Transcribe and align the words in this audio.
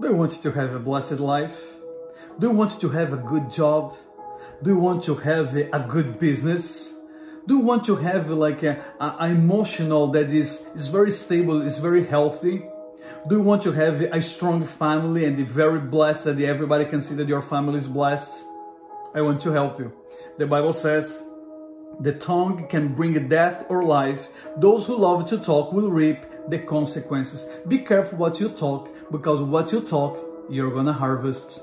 Do 0.00 0.08
you 0.08 0.14
want 0.14 0.30
to 0.42 0.50
have 0.52 0.74
a 0.74 0.78
blessed 0.78 1.20
life? 1.20 1.74
Do 2.38 2.46
you 2.46 2.54
want 2.54 2.80
to 2.80 2.88
have 2.88 3.12
a 3.12 3.18
good 3.18 3.50
job? 3.50 3.94
Do 4.62 4.70
you 4.70 4.78
want 4.78 5.04
to 5.04 5.16
have 5.16 5.54
a 5.54 5.86
good 5.86 6.18
business? 6.18 6.94
Do 7.46 7.58
you 7.58 7.60
want 7.60 7.84
to 7.84 7.96
have 7.96 8.30
like 8.30 8.62
a, 8.62 8.82
a, 8.98 9.28
emotional 9.28 10.06
that 10.08 10.30
is, 10.30 10.66
is 10.74 10.88
very 10.88 11.10
stable, 11.10 11.60
is 11.60 11.78
very 11.78 12.06
healthy? 12.06 12.64
Do 13.28 13.36
you 13.36 13.42
want 13.42 13.62
to 13.64 13.72
have 13.72 14.00
a 14.00 14.22
strong 14.22 14.64
family 14.64 15.26
and 15.26 15.38
very 15.46 15.80
blessed 15.80 16.24
that 16.24 16.40
everybody 16.40 16.86
can 16.86 17.02
see 17.02 17.14
that 17.16 17.28
your 17.28 17.42
family 17.42 17.76
is 17.76 17.86
blessed? 17.86 18.44
I 19.14 19.20
want 19.20 19.42
to 19.42 19.50
help 19.50 19.78
you. 19.78 19.92
The 20.38 20.46
Bible 20.46 20.72
says, 20.72 21.22
the 22.00 22.14
tongue 22.14 22.66
can 22.68 22.94
bring 22.94 23.28
death 23.28 23.66
or 23.68 23.84
life. 23.84 24.28
Those 24.56 24.86
who 24.86 24.96
love 24.96 25.26
to 25.26 25.38
talk 25.38 25.72
will 25.74 25.90
reap 25.90 26.24
the 26.48 26.58
consequences. 26.58 27.46
Be 27.66 27.78
careful 27.78 28.18
what 28.18 28.40
you 28.40 28.48
talk 28.48 28.88
because 29.10 29.42
what 29.42 29.72
you 29.72 29.80
talk, 29.80 30.18
you're 30.48 30.70
gonna 30.70 30.92
harvest. 30.92 31.62